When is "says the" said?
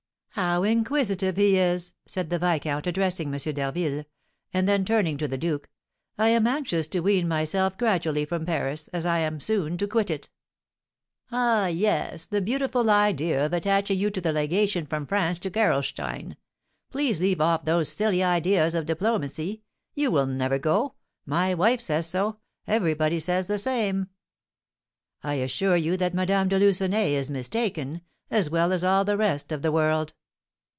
23.19-23.57